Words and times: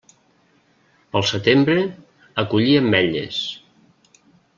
Pel 1.15 1.25
setembre, 1.31 1.77
a 2.41 2.47
collir 2.55 2.75
ametlles. 2.85 3.43